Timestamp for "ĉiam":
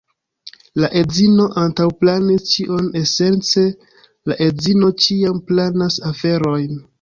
5.05-5.45